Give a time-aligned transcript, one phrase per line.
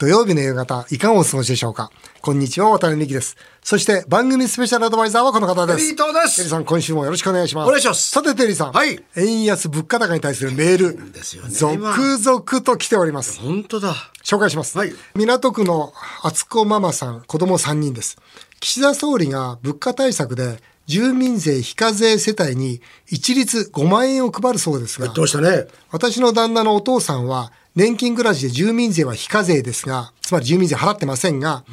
[0.00, 1.90] 土曜日の夕方、いかがお過ごしでしょうか？
[2.22, 3.36] こんにちは、渡辺美希です。
[3.62, 5.78] そして、番組スペシャルアドバイザーはこの方です。
[5.78, 7.68] テリー東ですテリーさん、今週もよろしくお願いします。
[7.68, 8.72] お願いしますさて、テリーさん。
[8.72, 11.12] はい円安物価高に対するメール。
[11.12, 13.40] ですよね続々と来ております。
[13.40, 13.94] 本当だ。
[14.24, 14.78] 紹介します。
[14.78, 15.92] はい港区の
[16.22, 18.16] 厚子ママさん、子供3人です。
[18.58, 25.66] 岸田総理が物価対策で住民税非課税世帯に一律5万円を配るそうですが、どうしたね。
[25.90, 31.64] 私の旦那のお父さんは年金暮らしで住民税は非課税ですが、つまり住民税払ってませんが、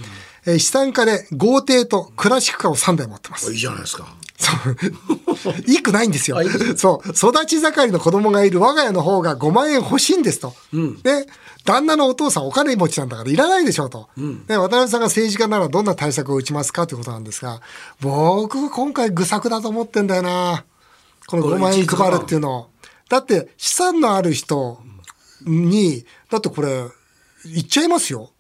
[0.46, 3.52] えー資産家で豪邸とクラシックカーを3台持ってます。
[3.52, 4.08] いいじゃないですか。
[4.38, 4.52] そ
[5.50, 5.54] う。
[5.70, 6.78] いいくないんですよあいいです。
[6.78, 7.10] そう。
[7.10, 10.56] 育ち盛りの子供がいる我が家の方が5万円欲しいんですと。
[11.04, 11.28] で、
[11.66, 14.08] 旦那のお父さんお金持ちなんだからいらないでしょうと。
[14.48, 17.60] で、渡辺さんが政治家ならどんな対策を打ちますかということなんですが、
[18.00, 20.64] 僕今回愚策だと思ってんだよな。
[21.26, 22.70] この5万円配るっていうの。
[23.10, 24.80] だって資産のある人
[25.46, 26.86] に、だってこれ、
[27.46, 28.32] 言っちゃいますよ。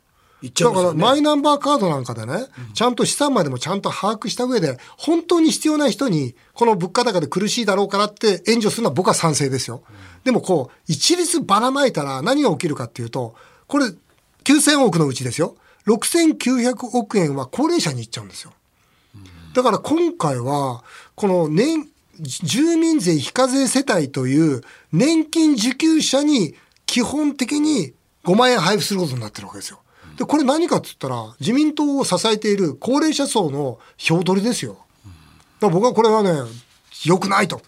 [0.41, 9.83] 言っちゃいますよねだからマイナンバーカードなんかでね、ちゃんと資産までもちゃんと把握した上で、本当に必要な人に、この物価高で苦しいだろうからって援助するのは僕は賛成ですよ。
[10.23, 13.35] でもこう、一律ばらまいたら何が起きるかっていうと、
[13.67, 13.85] これ、
[14.43, 15.55] 9000億のうちですよ。
[15.87, 18.53] 6900億円は高齢者に行っちゃうんですよ。
[19.53, 20.83] だから今回は、
[21.15, 26.55] この年、住民税非課税世帯という年金受給者に
[26.97, 29.81] 基本的に5万円配布することになってるわけですよ。
[30.17, 34.79] で、これ何かって言ったら、自民党を支えている高齢者層の票取りですよ。
[35.59, 36.31] だから僕はこれはね、
[37.05, 37.61] 良くないと。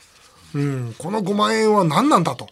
[0.56, 2.48] うん、この5万円は何なんだと。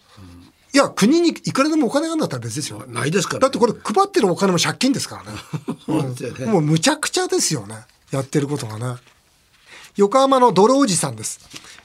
[0.72, 2.84] いや、国にいくらでもお金があるんだったら別ですよ。
[2.86, 3.40] ないですから。
[3.40, 5.38] だってこれ配ってるお金も借金ですからね。
[5.84, 7.74] そうですよねもうむちゃくちゃですよね。
[8.12, 9.00] やってることがね。
[9.96, 11.40] 横浜のドルおじさんです。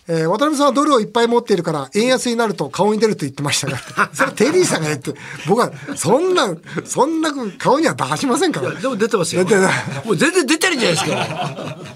[0.08, 3.78] えー渡辺さんはドルをいっぱい持っているから、円安になると顔に出ると言ってましたが、
[4.14, 5.14] それテリーさんが言って、
[5.48, 8.72] 僕は、そんな、そんな顔には出しませんから。
[8.74, 9.44] でも出てますよ。
[9.46, 9.74] 出てない
[10.06, 11.78] もう全然出てるじゃないですか。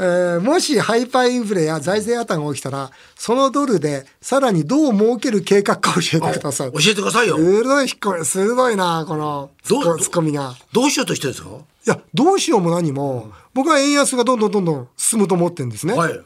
[0.00, 6.72] えーもしハイパーインフレや財政破綻が起きたら、そのドルでさらにどう儲ける計画か教えてください。
[6.72, 7.36] 教えてくださいよ。
[7.36, 10.54] 鋭い引っ込み、鋭いな、このツッコどうツッコミが。
[10.72, 11.50] どうしようとしてるんですか？
[11.50, 15.94] いや、どうしようも何も、僕は円安がどんどんどんどん進むと思ってるんですね。
[15.94, 16.20] はい。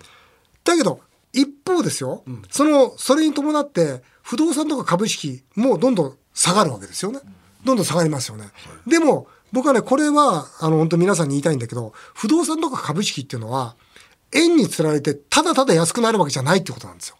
[0.64, 1.00] だけど、
[1.32, 7.20] 一方ですよ、その、それに伴って、不動産とか株式もどんどん下がるわけですよね。
[7.64, 8.50] どんどん下がりますよね。
[8.86, 13.76] でも、僕はね、これは、あの、本当皆さんに言いたいんだけど、不動産とか株式っていうのは、
[14.32, 17.16] 円につられて、ただただ安くなるわけじゃないってことなんですよ。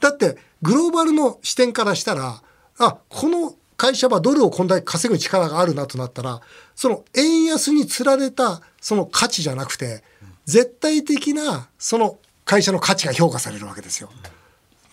[0.00, 2.42] だって、グローバルの視点からしたら、
[2.78, 6.40] あ、この会社はドルをこんだけ稼ぐ力があるなとなったら、
[6.74, 10.02] その円安につられたその価値じゃなくて、
[10.44, 12.18] 絶対的なその
[12.48, 14.08] 会社の価値が評価されるわけですよ。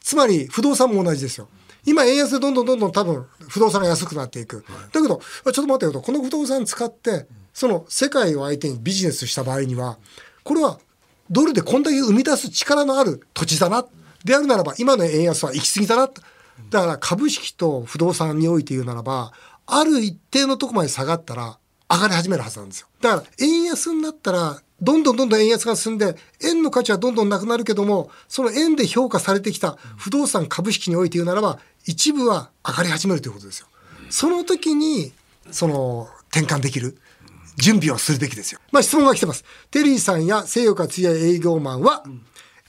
[0.01, 1.47] つまり不動産も同じですよ。
[1.85, 4.65] 今円安でどんどんどんどん多分不動産が安くなっていく。
[4.91, 9.97] だけど、あちょっと待ってよと、この不動産使って、その世界を相手にビジネスした場合には、
[10.43, 10.79] これは
[11.31, 13.85] ドルでこんだけ生み出す力のある土地だな。
[14.25, 16.09] であるならば、今の円安は行き過ぎだな。
[16.71, 19.31] だから株式と不動産において言うならば、
[19.65, 21.57] ある一定のとこまで下がったら
[21.89, 22.87] 上がり始めるはずなんですよ。
[22.99, 33.67] だから円安になったら、どんどんどんどん円安が進んで、円の価値はどんどんなくなるけども、その円で評価されてきた不動産株式において言うならば、一部は上がり始めるということですよ。
[34.09, 35.13] その時に、
[35.51, 36.97] その、転換できる。
[37.57, 38.59] 準備をするべきですよ。
[38.73, 39.45] まあ質問が来てます。
[39.71, 42.03] テリーさんや西洋から強い営業マンは、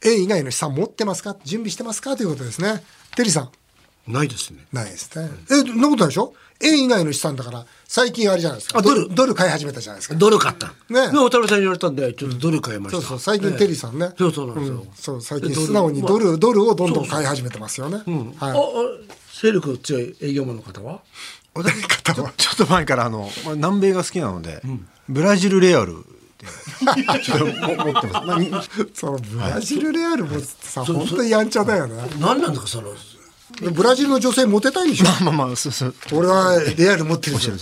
[0.04, 1.36] 円以外の資産持ってますか？
[1.42, 2.16] 準備してますか？
[2.16, 2.84] ということですね。
[3.16, 3.50] テリーさん。
[4.08, 4.64] ないですね。
[4.72, 5.30] ないですね。
[5.50, 6.32] え、そんなことないでしょ？
[6.60, 8.78] 円以外の資産だから、最近あれじゃないですか。
[8.78, 10.14] あドルドル買い始めたじゃないですか。
[10.14, 10.68] ドル買った。
[10.88, 13.00] ねで、渡辺さんに言われたんで、ちょっとドル買いました。
[13.02, 14.10] そうそう、最近テリーさんね。
[14.16, 18.02] そうそうなんですよんそう、最近素直にドル、ドルをどんどん買い始めてますよね。
[18.38, 19.08] あ、あはい。
[19.40, 21.00] 勢力強い営業マンの方は？
[22.04, 22.32] 方は。
[22.36, 24.62] ちょっと前からあの、まあ、南米が好きなので、
[25.08, 25.94] ブラジルレアル
[26.38, 26.46] で
[27.22, 27.52] ちょっとも
[27.92, 28.50] 持ってます、まあみ
[28.94, 32.02] そのブラジルレアルもさ、本当にやんちゃだよね。
[32.18, 32.94] 何なんですか、その。
[33.60, 35.06] ブラジルの女性モテたいんでしょ？
[35.24, 37.56] まあまあそうそう俺はレアル持ってるじゃん。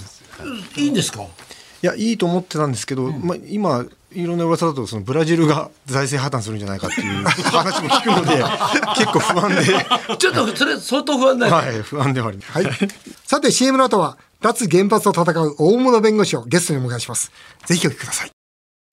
[0.77, 1.22] いいんですか？
[1.22, 8.43] いやいいと思ってたんですけど、まあ、今いろんな噂だとそのブラジルが財政破綻するんじゃないかっていう 話も聞くので
[8.96, 9.87] 結構不安で
[10.19, 11.55] ちょっと、それ相当不安だよ。
[11.55, 12.88] はい不安ではあります、はい。
[13.26, 17.31] さて CM の後は、脱原発と戦う大物弁護士をゲストにお迎えします。
[17.67, 18.31] ぜひお聞きください。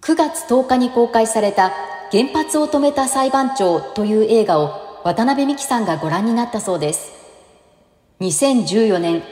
[0.04, 1.72] 9月10日に公開された
[2.12, 7.12] 原発を止めた裁判長という映画を渡辺美樹さんがご覧になったそうです。
[8.20, 9.24] 2014年、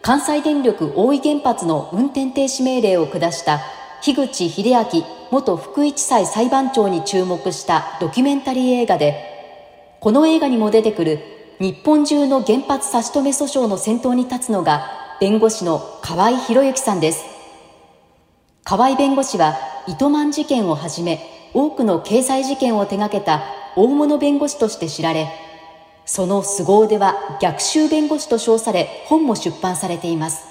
[0.00, 3.60] 関西電力大井原発の運転停止命令を下した
[4.00, 11.18] 樋口秀明元福井地裁裁判長に注目したドキュメンタリー映画で、この映画にも出てくる
[11.58, 14.86] 日本中の原発差し止め訴訟の先頭に立つのが
[15.20, 17.24] 弁護士の河合博之さんです。
[18.64, 23.42] 河合弁護士は糸満事件をはじめ多くの経済事件を手掛けた
[23.76, 25.28] 大物弁護士として知られ、
[26.04, 30.46] その凄腕は逆襲弁護士と称され本も出版されています。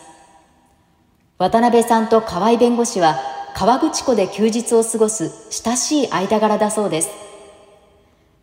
[1.38, 3.18] 渡辺さんと河合弁護士は
[3.56, 7.10] 河口湖で休日を過ごす親しい間柄だそうです。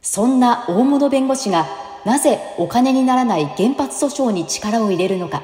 [0.02, 1.66] そんな大物弁護士が
[2.04, 5.42] なぜお金にならない原発訴訟に力を入れるのか。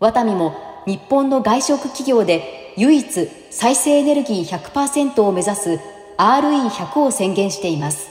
[0.00, 0.54] ワタミも
[0.86, 5.80] 日本の外食企業で唯一再生エネルギー100%を目指す
[6.16, 8.08] RE100 を宣言しています。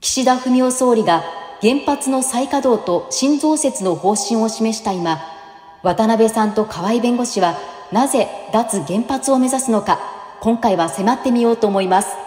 [0.00, 1.24] 岸田文雄総理が
[1.60, 5.18] 原発の再稼働と新増設の方針を示した今、
[5.82, 7.58] 渡辺さんと河合弁護士は
[7.90, 9.98] なぜ脱原発を目指すのか、
[10.40, 12.26] 今回は迫ってみようと思います。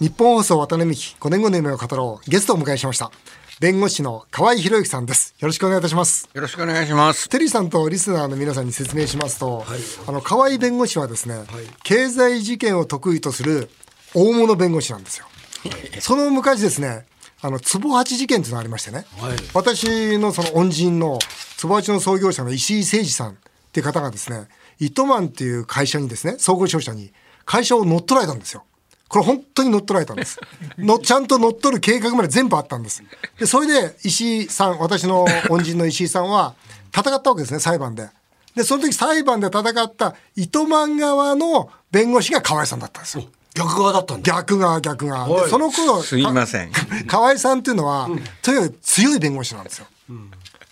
[0.00, 3.12] 日本放送渡辺美希5年後の夢を語ろうゲストをお迎えしました
[3.60, 7.28] 弁護士の河合博之さんですよろしくお願いいたしますよろしくお願いします。
[7.28, 9.66] テリーさんとリスナーの皆さんに説明しますと、
[10.06, 11.44] あの河合弁護士はですね、
[11.82, 13.68] 経済事件を得意とする
[14.14, 15.26] 大物弁護士なんですよ。
[16.00, 17.04] その昔ですね、
[17.42, 21.18] あの坪八事件というのがありましてね、はい私のその恩人の
[21.58, 23.34] 坪八の創業者の石井誠二さんっ
[23.72, 24.48] ていう方がですね、
[24.78, 27.12] 糸満っていう会社にですね、総合商社に
[27.44, 28.64] 会社を乗っ取られたんですよ。
[29.10, 30.38] これ本当に乗っ取られたんです。
[30.78, 33.02] のちゃんと乗っ取る計画まで全部あったんです。
[33.40, 36.54] で、それで石井さん、私の恩人の石井さんは
[36.96, 38.08] 戦ったわけですね、裁判で。
[38.54, 43.24] で、その時裁判で戦った糸満側の弁護士が河合さんだったんですよ。
[43.52, 44.32] 逆側だったんだ。
[44.32, 45.48] 逆側、逆側。
[45.48, 48.08] その頃、すいませんか河合さんっていうのは、
[48.42, 49.86] とにかく強い弁護士なんですよ。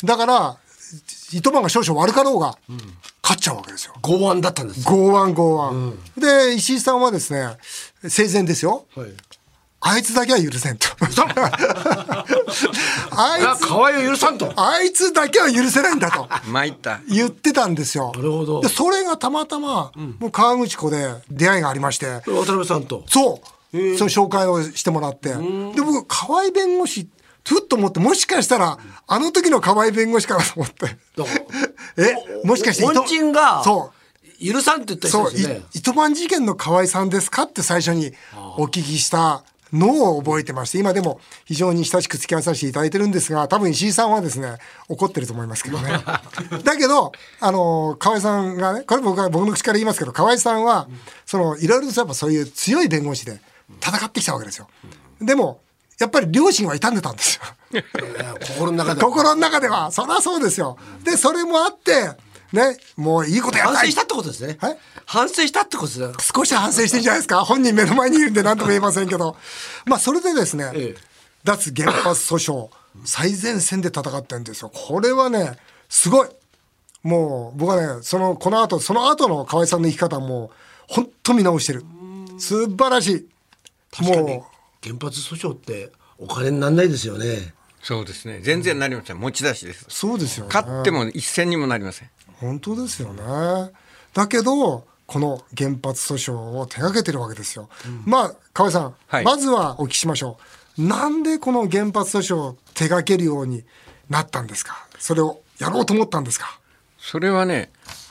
[0.04, 0.56] だから、
[1.32, 2.56] 糸満が少々悪かろうが、
[3.28, 3.92] 勝っちゃうわけですよ。
[4.00, 4.88] 剛腕だったんです。
[4.88, 5.70] 剛腕剛
[6.16, 7.58] 腕、で石井さんはですね
[8.08, 8.86] 生前ですよ。
[8.96, 9.10] はい。
[9.80, 10.88] あいつだけは許せんと。
[13.12, 14.52] ああ、いつ河合を許さんと。
[14.56, 16.26] あいつだけは許せないんだと。
[16.50, 17.00] 参った。
[17.08, 18.12] 言ってたんですよ。
[18.16, 18.60] なるほど。
[18.62, 22.22] でそれがたまたま、もう河口湖で出会いがありまして。
[22.26, 23.04] 渡辺さんと。
[23.08, 23.40] そ
[23.72, 23.96] う。
[23.98, 25.28] その紹介をしてもらって。
[25.28, 25.36] で
[25.82, 27.06] 僕河合弁護士
[27.48, 30.96] ふっと思ってもしかしたらあの時の河合弁護士かなと思って
[31.96, 33.98] えもしかして糸恩人がそう
[34.44, 35.56] 許さんって言ったそう、人ですね。
[35.74, 38.12] い糸満事件の河合さんですかって最初に
[38.56, 39.42] お聞きした
[39.72, 44.58] のを覚えてまして、今でも非常に親しく付き合わさせていただいてるんですが、多分石井さんはですね、
[44.88, 45.90] 怒ってると思いますけどね。
[46.64, 50.88] だけど、あの、河合さんがね、これ僕は僕の口から言いますけど、河合さんは、
[51.26, 53.40] その、いろいろとやっぱそういう強い弁護士で
[53.80, 54.68] 戦ってきたわけですよ。
[55.20, 55.60] でも、
[55.98, 57.40] やっぱり両親は傷んでたんです
[57.72, 57.82] よ。
[58.56, 59.00] 心の中で。
[59.00, 60.78] 心の中では、そりゃそうですよ。
[61.04, 62.12] で、それもあって、
[62.52, 64.56] ね、もういいことやった反省したってことですね。
[64.60, 64.78] はい
[65.10, 66.12] 反省したってことですね。
[66.20, 69.36] 少し反省してんじゃないですか本人目の前にいるんで何とも言えませんけど。
[69.86, 71.08] まあ、それでですね、ええ
[71.44, 72.68] 脱原発訴訟、
[73.04, 74.70] 最前線で戦ってるんですよ。
[74.70, 75.52] これはね、
[75.88, 76.28] すごい。
[77.02, 80.50] もう、僕はね、その、この後、その後の河合さんの生き方も、
[80.88, 81.84] 本当見直してる。
[82.38, 83.28] 素晴らしい。
[83.90, 84.46] 確かにも
[84.82, 87.54] 原発訴訟ってお金にならないですよね。
[87.82, 88.40] そうですね。
[88.42, 89.18] 全然なりません。
[89.18, 89.90] 持ち出しですう、。
[89.90, 90.50] そうですよね。
[90.52, 92.10] 勝っても一銭にもなりません。
[92.40, 93.22] 本当ですよね。
[94.14, 97.68] だけど、この原発訴訟を手掛けてるわけですよ。
[98.04, 100.38] まあ、河合さん、はいまずはお聞きしましょ
[100.76, 100.82] う。
[100.82, 103.64] なんでこの原発訴訟を手掛けるように
[104.10, 104.86] なったんですか？
[104.98, 106.60] それをやろうと思ったんですか？
[106.98, 107.70] それはね、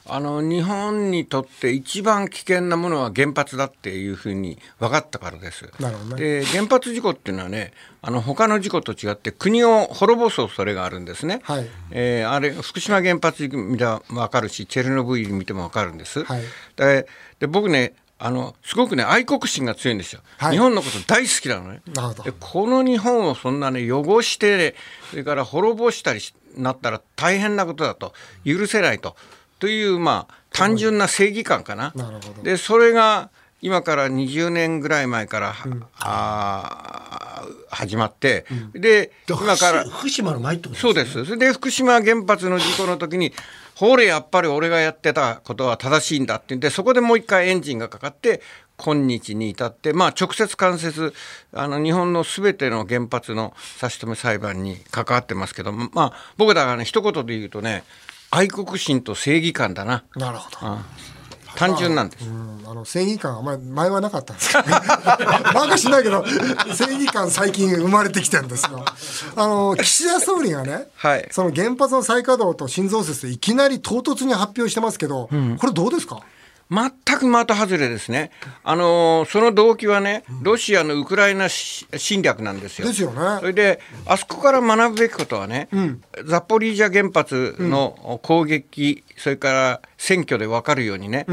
[0.10, 5.66] あの日本にとって一番危険なものは原発だっていうふうに分かったからです。
[5.66, 5.72] ね
[6.16, 11.42] で原発事故っていうのはね、あの他の事故と違って国を滅ぼす恐れがあるんですね。
[11.44, 16.24] はいえーあれ福島原発見たら分かるし、チェルノブイリ見ても分かるんです。
[16.24, 16.42] はい
[16.76, 17.08] で
[17.40, 17.94] で僕ね。
[18.20, 21.82] あのすごくね愛国心が強いんですよ、はい日本のこと大好きなのね
[22.24, 24.74] でこの日本をそんなね汚して
[25.12, 29.16] それから滅ぼしたりしなったら大変なことだと許せないと
[29.60, 31.92] というまあ単純な正義感かな。
[31.96, 32.12] な
[32.44, 33.30] でそれが
[33.62, 35.56] 今から20年ぐらい前から、
[36.00, 41.26] あー始まって、で今から福島の前ってことそうです。
[41.26, 43.34] それで福島原発の事故の時に、
[43.76, 48.42] ほれやっぱり俺がやってたことは正しいんだって言って、そこでもう一回エンジンがかかって、
[48.78, 51.14] 今日に至って、まあ直接間接、
[51.52, 57.84] あの日本のすべての原発の差し止め裁判に関わってますけど、まあ僕だからね、一言で言うとね、
[58.32, 60.04] 愛国心と正義感だな。
[60.16, 60.78] なるほど。
[61.56, 62.26] 単純なんです。
[62.26, 66.24] うん、あの正義感あんまり前はなかったんですけど、ね、なんかしないけど
[66.76, 68.86] 正義感最近生まれてきてるんですよ。
[69.36, 75.30] あの岸田総理がね、はいその原発の再稼働と新増設でいきなり唐突に発表してますけど、
[75.60, 76.20] これどうですか？
[76.70, 78.32] 全く的外れですね、
[78.64, 82.88] あのーその動機はね、ロシアのウクライナし侵略なんですよ。
[82.88, 83.40] ですよね。
[83.40, 85.70] それで、あそこから学ぶべきことはね、
[86.26, 91.26] ザポリージャ原発の攻撃、それから選挙で分かるようにね、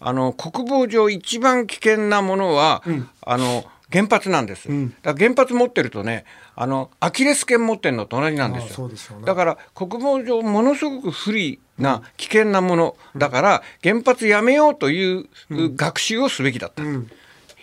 [0.00, 2.82] あの国防上、一番危険なものは、
[3.24, 4.68] あの原発なんです、
[5.02, 6.24] だから原発持ってるとね、
[6.62, 8.86] あのアキレス腱持ってるのと同じなんですよ。
[8.86, 16.82] ねだから国防上ものすごく不利な危険なものだから原発やめようという学習をすべきだった、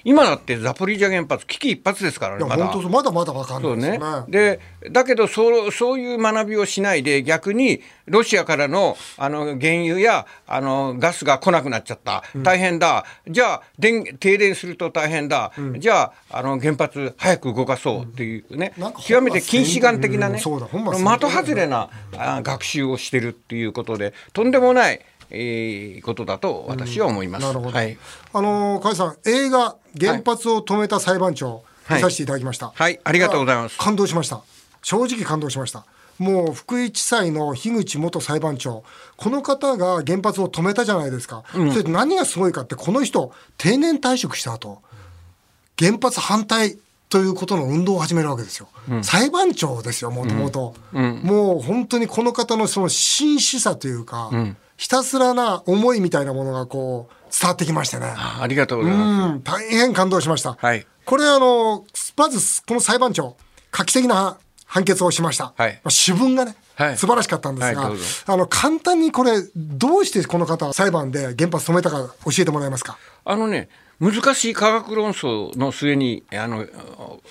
[0.08, 2.74] 今だってザポリージャ原発危機一髪ですからねまだ。
[2.90, 4.26] まだまだわかんないうですよね。
[4.30, 4.60] で
[4.90, 12.24] だけどそうそういう学びをしないで逆にロシアからのあの原油やあのガスが来なくなっちゃった。
[12.38, 20.46] 大変だ、じゃあ電停電すると大変だ、じゃああの原発早く動かそうっていうね、なんか極めて近視眼的なね、的
[21.30, 24.14] 外れなあ学習をしてるっていうことで。
[24.32, 27.46] とんでもない、えーことだと私は思います。
[27.46, 27.72] なるほど。
[27.72, 27.98] はい。
[28.34, 31.98] あの甲斐さん映画原発を止めた裁判長、はい。
[31.98, 32.72] 見させていただきました。
[32.74, 33.00] はい。
[33.04, 33.78] ありがとうございます。
[33.78, 34.42] 感動しました。
[34.82, 35.86] 正直感動しました。
[36.18, 38.84] もう福井地裁の樋口元裁判長
[39.18, 44.82] この方が原発を止めたじゃないですか、それで何がすごいかってこの人定年退職した後
[45.78, 46.80] 原発反対
[47.10, 48.68] ということの運動を始めるわけですよ、
[49.04, 50.74] 裁判長ですよもともと。
[50.92, 54.32] もう本当にこの方のその真摯さというか、
[54.78, 58.06] ひたすらな思いみたいなものがこう伝わってきましてね。
[58.16, 59.34] あありがとうございます。
[59.34, 59.42] うん。
[59.42, 60.86] 大変感動しました、はい。
[61.04, 63.36] これあのまずこの裁判長
[63.72, 65.74] 画期的な判決をしました、はい。
[65.84, 66.98] まあ主文がね、はい。
[66.98, 72.98] 素晴らしかったんですが、はいあの簡単にこれどうしてこの方は裁判で原発止めたか教えてもらえますか？
[73.26, 73.70] あのね、
[74.00, 76.66] 難しい科学論争の末にあの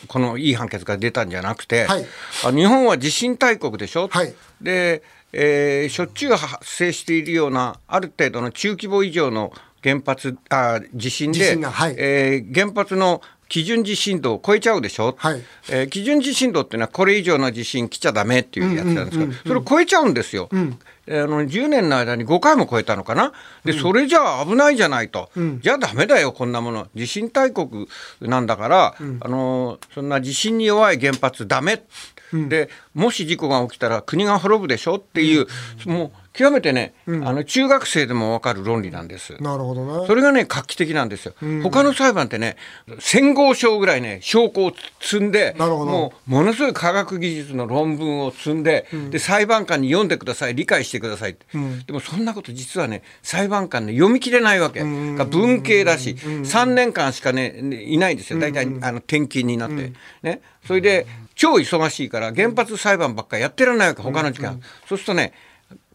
[0.09, 2.07] このいい判決が出たんじゃなくて、はい。
[2.45, 4.35] あ日本は地震大国でしょ、はい。
[4.61, 11.95] で、えーしょっちゅう発生しているようなある程度の中規模以上の原発あ地震ではい。
[11.99, 15.43] えー原発の基準地震度を超えちゃうでしょ、はい。
[15.71, 20.77] えー基準地震度っていうのはこれ以上の地震来ちゃダメっていうやつなんですけど、それを超えちゃうんですよ、えー
[21.09, 23.33] あの10年の間に5回も超えたのかな？
[23.65, 26.89] でそれじゃあ危ないじゃないと、じゃあダメだよこんなもの。
[26.95, 27.89] 地震大国
[28.21, 31.83] なんだから、あのーそんな地震に弱い原発ダメ。
[32.33, 35.47] でもし事故が起きたら国が滅ぶでしょっていう、
[35.87, 39.41] もう極めてね、あの中学生でも分かる論理なんです。
[39.41, 40.07] なるほどね。
[40.07, 42.57] それがね画期的なんですよ、他の裁判ってね
[42.99, 45.91] 戦後証ぐらいね証拠を積んでなるほど。
[45.91, 51.47] もうものすごい科学技術の論文を積んで,、で裁判官に読んでください理解してくださいって、
[51.87, 58.39] でもそんなこと実はね裁判官ね読み切れないわけ、が文系だし、3年間しかねいないんですよ。
[58.39, 60.43] 大体、あの転勤になって、ね。
[60.67, 65.33] それで超忙しいから原発裁判ばっかりやってられないわけ他の時間、そうするとね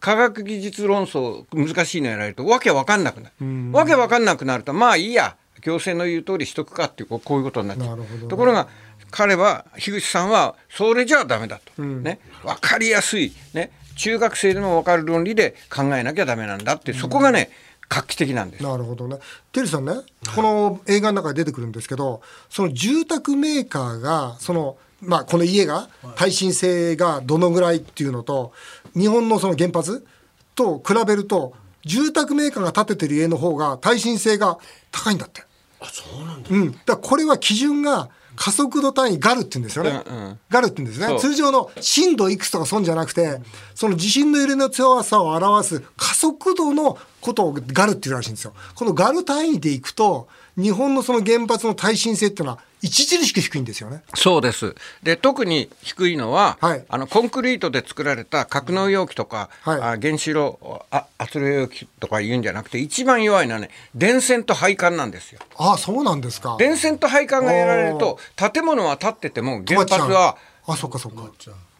[0.00, 8.68] 科学技術論争難しいのやられるとわけわかんなくなる、わけわかんなくなるとまあいいや行政の言う通りしとくかっていうこういうことになっちゃうところが
[9.10, 12.18] 彼は樋口さんはそれじゃあダメだと、ね。
[12.42, 17.50] 分かりやすい、ね、中学生でも分かる論理で考えなきゃダメなんだってそこがね
[17.88, 18.64] 画期的なんです。
[18.64, 19.18] なるほどね。
[19.52, 19.92] テリーさんね、
[20.34, 28.52] この映画の中で出てくるんですけど、その住宅メーカーが、その、まあ、この家が耐震性がどのぐらいっていうのと、
[28.94, 30.06] 日本のその原発
[30.54, 31.54] と比べると、
[31.84, 34.58] 住宅メーカーが建ててる家の方が耐震性が
[34.92, 35.42] 高いんだって。
[35.80, 36.72] あそうなんだうん。
[36.86, 40.02] だこれは基準が加速度単位ガルって言うんですよね。
[40.06, 41.18] うんうんガルって言うんですね。
[41.18, 43.40] 通常の震度いくつとか損じゃなくて、
[43.74, 48.54] その地震の揺れの強さを表す加速度のことをガルっていうらしいんですよ。
[48.74, 54.02] このガル単位でいくと、日本のその原発の耐震性っていうのは著しく低いんですよね。
[54.14, 54.74] そうです。
[55.02, 56.84] で特に低いのは、はい。
[56.88, 59.80] あのコンクリートで作られた格納容器とか、はい。
[59.80, 65.40] あ原子炉あ圧力容器とか言うんじゃなくて一番弱いのはね電線と配管なんですよ。
[65.56, 66.56] ああ、そうなんですか。
[66.58, 70.36] 電線と配管がやられると建物は建ってても原発は
[70.66, 71.30] あ、そっかそっか。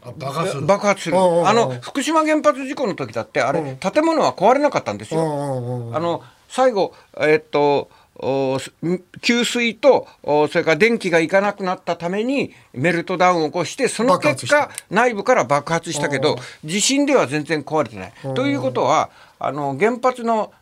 [0.05, 0.67] あ爆発する。
[0.67, 1.17] 爆発する。
[1.17, 5.93] あの福島原発事故の時だってあれ建物は壊れなかったんですよ。
[5.95, 7.89] あの最後えっと
[9.21, 18.13] 給水とおそれから電気がいかなくなったためにメルトダウンを起こしてその結爆果内部から爆発したけど地震では全然壊れてない。
[18.35, 19.11] ということは
[19.41, 20.53] あの原発の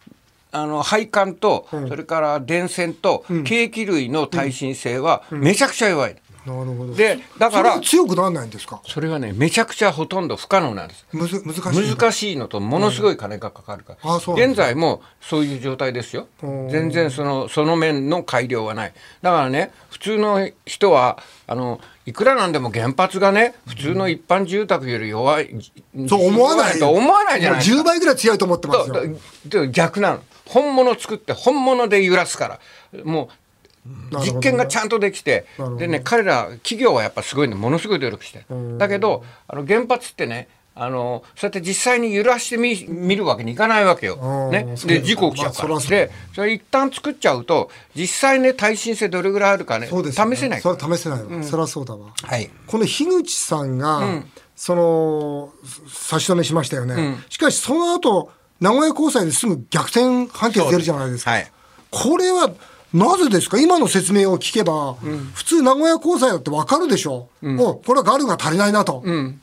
[0.53, 6.17] あの配管と、それから電線と、計器類の耐震性はめちゃくちゃ弱い。
[6.47, 6.95] なるほど。
[6.95, 8.81] でだからそれが強くならないんですか？
[8.87, 11.07] それはねめちゃくちゃほとんど不可能なんです。
[11.13, 11.95] むず難しい。
[11.95, 14.53] 難しいのとものすごい金がかかるから、あそうなんだ。
[14.53, 16.29] 現在もそういう状態ですよ。
[16.41, 18.93] 全然そのその面の改良はない。
[19.23, 25.55] だからね普通の人はあのいくらなんでも原発がね普通の一般住宅より弱い、
[26.09, 27.77] そう思わないと思わないじゃないですか。
[27.77, 28.91] もう10倍ぐらい強いと思ってます
[29.57, 29.67] よ。
[29.69, 30.21] 逆なの。
[30.47, 32.59] 本物作って本物で揺らすか
[32.93, 33.05] ら。
[33.05, 33.29] もう
[34.25, 35.47] 実験がちゃんとできて
[35.79, 38.45] でね彼ら企業はやっぱすごいねものすごい努力して。
[38.51, 44.51] るだけどあの原発ってねあのそうやって実際に揺らしてみ見るわけにいかないわけよ。
[44.51, 45.63] ね、で事故起きちゃうか。
[45.65, 50.37] ら、まあそでそれ一旦作っちゃうと実際ね耐震性どれぐらいあるかねそうですよね。
[50.37, 50.61] 試せない。
[50.61, 52.15] それは試せないわ、そりゃそうだわ。
[52.23, 52.51] はい。
[52.67, 54.23] この樋口さんが、
[54.57, 55.53] その
[55.89, 61.33] 差し止めしましたよね、しかしその後名古屋高裁ですぐ逆転判決出るじゃないですか。
[61.33, 61.51] はい。
[61.91, 62.53] これは
[62.93, 63.61] なぜですか？
[63.61, 64.95] 今の説明を聞けば、
[65.35, 69.41] 普通名古屋高裁だってわかるでしょ、おこれはガルが足りないなと、うん。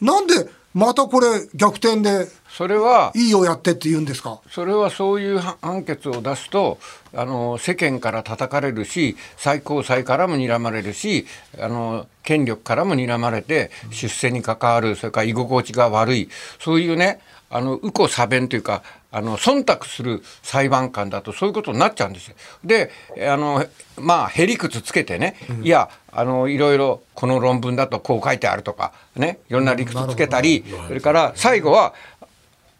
[0.00, 0.34] なんで
[0.74, 4.40] またこれ逆転でそれはいいよやってって言うんですか？
[4.50, 6.78] それはそういう判決を出すと
[7.14, 11.26] あの世間から叩かれるし最高裁からも睨まれるし
[11.58, 16.28] あの権力からも睨まれて出世に関わるそれから居心地が悪い。
[16.60, 18.82] そういうねあの右近左弁というか
[19.16, 22.36] あの忖度する裁判官だとそういうことになっちゃうんですよ。
[22.62, 22.90] で
[23.26, 23.64] あの
[23.96, 31.94] まあへりくつつけてね、いやあのいろいろこの論文だとこう書いてあるとかねいろんな理屈つけたり、それから最後は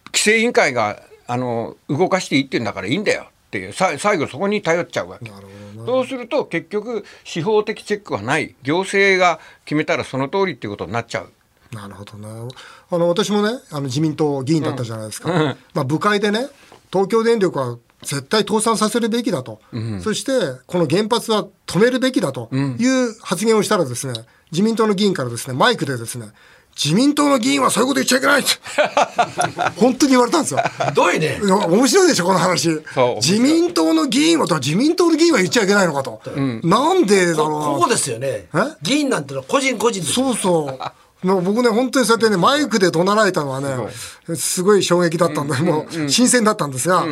[0.08, 5.32] 規制委員会があの動かしていいって言うんだからいいんだよっていうさ最後そこに頼っちゃうわけ。
[5.86, 8.54] そうすると結局司法的チェックはない。
[8.62, 11.32] 行政が決めたらその通りっていうことになっちゃう。
[11.72, 12.28] なるほどな。
[12.90, 15.56] あの、私もね、あの、自民党議員だったじゃないですか。
[15.74, 16.48] まあ、部会でね、
[16.92, 19.60] 東京電力は絶対倒産させるべきだと。
[20.02, 20.32] そして、
[20.66, 24.14] この原発は止めるべきだという発言をしたらですね、
[24.52, 26.28] 自民党の議員からですね、マイクでですね、
[26.76, 28.50] 自民党の議員はそういうこと言っちゃいけないって。
[29.80, 30.60] 本当に言われたんですよ。
[30.94, 32.68] どういね面白いでしょこの話。
[33.16, 36.20] 自民党の議員はと自民党の議員は言っちゃいけないのかと、
[36.62, 37.66] なんでだろうな。
[37.66, 38.48] ここですよね。
[38.82, 40.78] 議員なんてのは個人個人そうそう。
[41.22, 43.74] もう僕ね、本当にそうやってね、マイクで怒鳴られたのはね、
[44.36, 44.82] すごい。
[44.82, 47.04] 衝撃だったんで、もう新鮮だったんですが、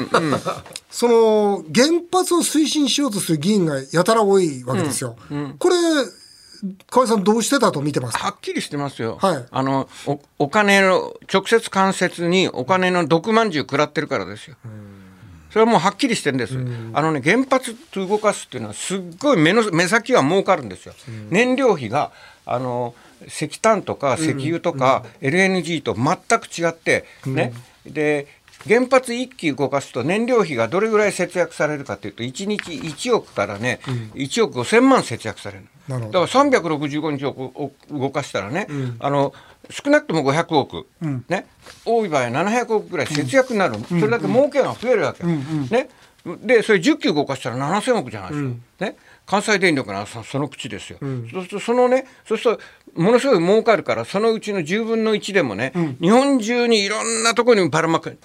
[0.90, 5.16] その、原発を推進しようとする議員がやたら多いわけですよ。
[5.58, 5.76] これ、
[6.90, 8.24] 河合さんどうしてだと見てますか？
[8.24, 9.18] はっきりしてますよ。
[9.20, 9.44] はい。
[9.50, 14.56] あのおお金の直接間接にお金の毒まんじゅう食らってるからですよ。
[15.50, 16.54] それはもうはっきりしてるんです。
[16.94, 20.94] あのね原発と動かすっていうのはすっごい目の目先は儲かるんですよ。
[21.28, 22.12] 燃料費が
[22.46, 22.94] あの
[23.26, 27.52] 石炭とか石油とか LNG と全く違ってね、
[27.86, 28.26] で
[28.66, 33.80] 原発1機動かすと燃料費がどれぐらい節約されるかというと1日1億からね、
[34.14, 38.66] 1億5000万節約されるだから365日を動かしたらね、
[39.00, 39.34] あの
[39.70, 40.86] 少なくとも500億、
[41.28, 41.46] ね、
[41.84, 45.90] 多い場合は700億ぐらい節約になる、それだけ儲けが増えるわけ、ね、
[46.42, 48.42] でそれ10機動かしたら7000億じゃないです
[48.78, 52.62] か、ね、関西電力ならその口ですよ、そうするとそのねそうすると
[52.96, 58.18] ものすごい儲かるからそのうちの10分の1でもね、日本中にいろんなところにばらまく、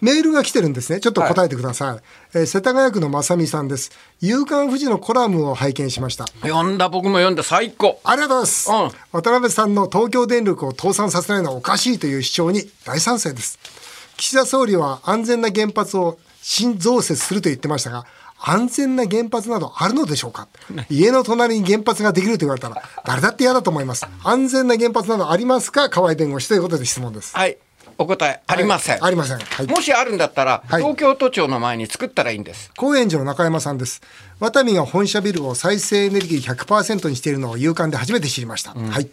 [0.00, 1.00] メールが来てるんですね。
[1.00, 2.38] ちょっと答えてください。
[2.38, 3.90] えー世田谷区の正美さんです。
[4.20, 6.26] 夕刊富士のコラムを拝見しました。
[6.42, 8.96] 読んだ僕も読んだ最高ありがとうございます。
[9.14, 13.58] うん渡辺さんの東京電力を倒産させないのはおかしいという主張に大賛成です。
[14.16, 18.06] 岸田総理は安全な原発を新増設すると言ってましたが、
[18.42, 20.48] 安全な原発などあるのでしょうか？
[20.88, 24.06] 家の隣に原発ができると言われたら誰だって嫌だと思います。
[24.24, 25.90] 安全な原発などありますか？
[25.90, 27.36] 河合弁護士ということで質問です。
[27.36, 27.58] はい
[28.00, 29.38] お答えありません、はいありません。
[29.38, 29.66] はい。
[29.66, 34.00] もしあるんだったら、はい東京都庁の前に作ったらいいんです高円寺の中山さんです。
[34.38, 38.70] ワタミが本社ビルを再生エネルギー100%にしているのを夕刊で初めて知りました。
[38.72, 39.08] はい。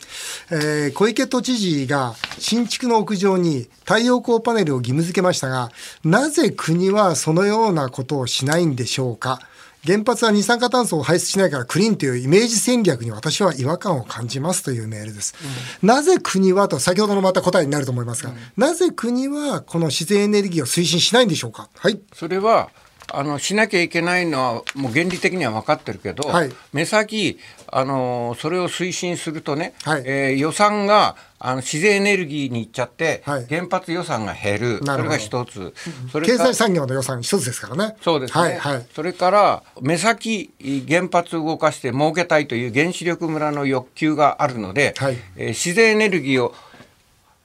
[0.52, 5.70] えー小池都知事が新築の屋上に太陽光パネルを義務付けましたが、
[6.06, 9.40] なぜ国はそのようなことをしないんでしょうか？
[9.86, 15.36] 原発は二酸化炭素を排出しないからクリーンというイメージ戦略に私は違和感を感じますというメールです。
[15.82, 22.00] なぜ国はと、先ほどのまた答えになると思いますが、なぜ国はこの自然エネルギーを推進しないんでしょうかはい。
[22.14, 22.70] それは
[23.12, 26.52] あのしなきゃいけないのはもう原理的には分かってるけど、はい。
[26.74, 30.04] 目先あのそれを推進するとね、はい。
[30.06, 33.46] えー予算があの自然エネルギーに行っちゃって、はい。
[33.48, 34.82] 原発予算が減る。
[34.84, 35.74] それが一つ。
[36.12, 37.96] それ経済産業の予算一つですからね。
[38.02, 38.86] そうですね、はい、はい。
[38.94, 40.52] それから目先
[40.88, 45.18] 原発を動かして儲けたいという原子力村の欲求があるので、はい。
[45.38, 46.54] えー自然エネルギーを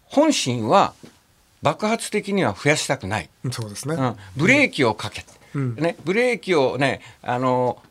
[0.06, 0.92] 本心は
[1.62, 3.30] 爆発的には増やしたくない。
[3.50, 3.94] そうですね。
[3.94, 5.26] うん、ブレーキをかけて、
[5.58, 7.82] ね、ブレーキをねあの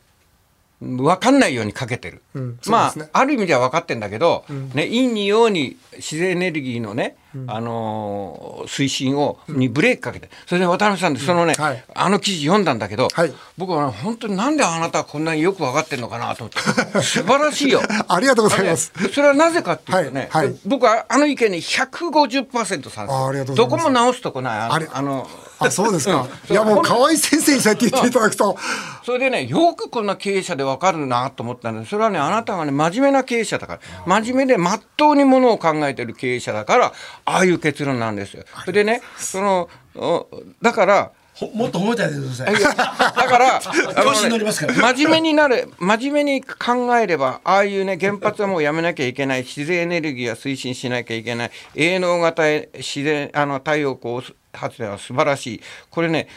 [0.82, 2.58] 分かんないようにかけてる、うん。
[2.66, 3.08] まあね。
[3.12, 4.44] ある意味では分かってんだけど、
[4.74, 11.84] ね、陰に陽に自然エネルギーのね、あのー推進をにブレーキかけてそれで渡辺さんでそのね、はい。
[11.94, 13.32] あの記事読んだんだけど、はい。
[13.56, 17.00] 僕はね本当になんであなたはこんなによく分かってんのかなと思って。
[17.02, 17.80] 素晴らしいよ。
[18.08, 18.92] ありがとうございます。
[19.14, 20.46] それはなぜかっていうとね、はい。
[20.46, 20.56] はい。
[20.66, 23.54] 僕はあの意見に150%賛成。
[23.54, 24.58] どこも直すとこない。
[24.58, 25.28] ああれあの
[25.66, 26.26] あ、そうですか。
[26.48, 26.52] うん。
[26.52, 28.56] いや、もう河合先生にそうやって言っていただくと。
[29.04, 33.80] それでねよくこんな経営者で分かるなと思ったんでそれはねあなたがね真面目な経営者だから。
[34.06, 36.92] 真面目でまっとうにものを考えてる経営者だから
[37.24, 38.44] ああいう結論なんですよ。
[38.60, 40.28] それでねそのお
[40.60, 42.54] だからほもっと褒めてあげてください。
[42.54, 43.60] だから、あ
[44.04, 44.74] の調子に乗りますから。
[44.92, 52.42] 真面目になる、真面目に考えれば、ああいうね、原発はもうやめなきゃいけない、自然エネルギーは推進しなきゃいけない、営農型
[52.76, 55.60] 自然、あの、太陽光発電は素晴らしい。
[55.90, 56.28] これね、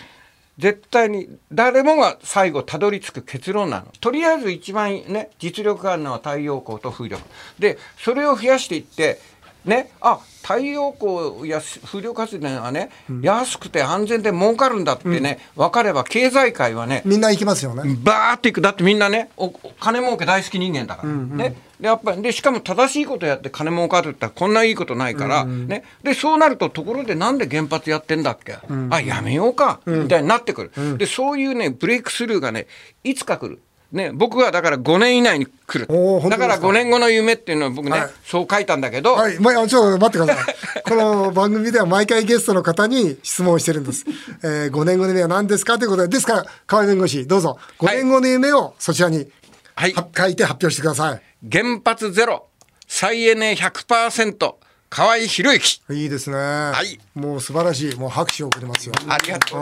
[0.58, 3.88] 絶対に誰もが最後たどり着く結論なの。
[3.99, 7.21] とりあえず一番ね、実力があるのは太陽光と風力。
[7.60, 9.19] で、それを増やしていって、
[9.65, 17.97] ね、あ太陽光や風力発電はね、安くて安全で儲かるんだってね、分かれば経済界はね、みんな行きますよね。
[18.04, 18.62] バーっていく。
[18.62, 21.56] だってみんなねおお金儲け大好き人間だから、ね。
[21.80, 25.84] でやっぱりでしかも正しいことやって金儲かるってこんないいことないから、ね。
[26.04, 28.58] でそうなるとところでなんで原発やってんだっけ、
[28.91, 32.67] あやめようか、みたいになってくる、でそういうねブレイクスルーがね
[33.04, 33.60] いつか来る。
[33.91, 35.88] ね、僕はだから5年以内に来る。
[36.30, 38.10] だから5年後の夢っていうのは僕ね、はい。
[38.26, 40.56] そう書いたんだけど、はい、まあ、ちょっと待ってください。
[40.84, 44.06] この番組では毎回ゲストの方に質問をしてるんです。
[44.43, 49.28] えー、5年後の夢は何ですかということで、ですから、河合弁護士、どうぞ、5年後の夢をそちらに、
[49.76, 49.93] はい。
[49.93, 51.19] は書いて発表してくださ
[51.52, 52.48] 原発ゼロ。
[52.88, 54.56] 再エネ100%
[54.89, 56.04] 河合博之い。
[56.04, 56.38] いいですね。
[56.84, 57.95] いもう素晴らしい。
[57.95, 58.93] もう拍手を送りますよ。
[59.10, 59.62] ありがとう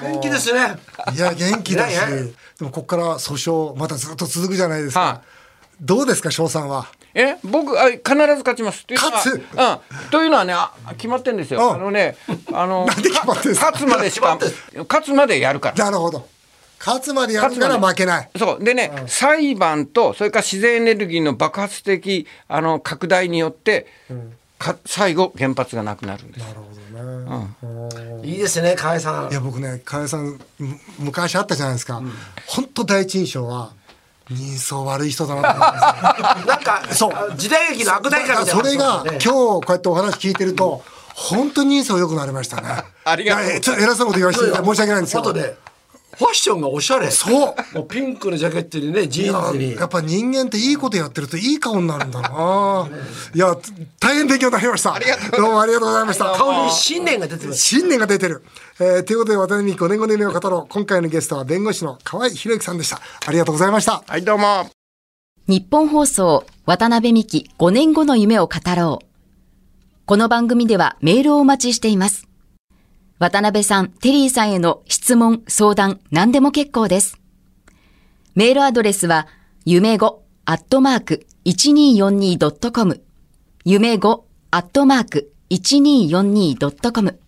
[0.00, 0.76] 元気ですね
[1.14, 3.32] いや、元気だしでもここから訴
[3.74, 5.00] 訟、またずっと続くじゃないですか。
[5.00, 5.22] は
[5.80, 6.86] どうですか、翔さんは？
[7.12, 8.86] え僕あ必ず勝ちます。
[8.86, 9.42] というのは勝つ？
[9.42, 11.60] うん、というのはねあ決まってんですよ。
[11.60, 12.16] うんあのね
[12.52, 13.70] あのなんで決まってんすか？
[13.72, 14.38] 勝つまでしか
[14.88, 15.84] 勝つまでやるから。
[15.84, 16.28] なるほど。
[16.78, 18.30] 勝つまでやるから負けない。
[18.36, 18.64] そう。
[18.64, 23.86] でね、裁判とそれから自然エネルギーの爆発的あの拡大によって、
[24.58, 26.42] か最後原発がなくなるんです。
[26.44, 26.60] なる
[27.60, 28.28] ほどね。
[28.28, 29.30] いいですね河合さん。
[29.30, 32.02] いや僕ね河合さんむ昔あったじゃないですか、
[32.46, 33.72] 本当第一印象は
[34.30, 37.02] 人相悪い人だなと思ったんです。
[37.02, 37.32] よ なんかそう。
[37.32, 38.62] あ時代劇の悪代官みたいな。
[38.62, 39.10] それがね。
[39.12, 40.82] 今日こうやってお話聞いてると
[41.14, 42.68] 本当に人相良くなりましたね。
[43.04, 45.34] ありがとういやちょっと偉そうなこと言わせて申し訳ないんですけど
[46.18, 52.88] ファッションがおしゃれそうもうピンクのジャケットにねジーンズにやっぱ人間っていいことやってるといい顔になるんだな
[53.34, 53.54] いや
[54.00, 54.98] 大変勉強になりました
[55.36, 58.42] どうもありがとうございました顔に信念が出てます信念が出てる。
[58.78, 60.66] えー、ということで、渡辺美希5年後の夢を語ろう。
[60.68, 63.00] 今回のゲストは弁護士の河合博之さんでした。
[63.26, 64.02] ありがとうございました。
[64.06, 64.70] はいどうも。
[65.48, 69.06] 日本放送渡辺美希5年後の夢を語ろう。
[70.06, 72.28] この番組ではメールをお待ちしています。
[73.18, 77.18] 渡辺さん、テリーさんへの質問、相談、何でも結構です。
[78.34, 79.26] メールアドレスは、
[79.64, 83.02] 夢5アットマーク 1242.com
[83.64, 87.18] 夢5アットマーク 1242.com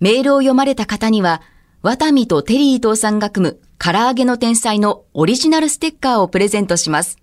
[0.00, 1.42] メールを読まれた方には、
[1.82, 7.18] ワタミとテリー伊藤さんが組む唐揚げの天才のオリジナルステッカーをプレゼントします。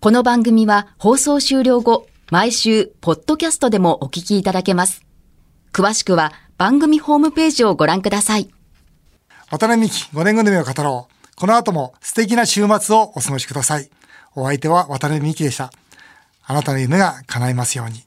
[0.00, 5.04] この番組は放送終了後、毎週、ポッドキャストでもお聞きいただけます。
[5.74, 8.48] 詳しくは番組ホームページをご覧ください。
[9.50, 11.36] 渡辺美希5年後の夢を語ろう。
[11.36, 13.90] この後も素敵な週末をお過ごしください。
[14.36, 15.72] お相手は渡辺美希でした。
[16.44, 18.04] あなたの夢が叶いますように。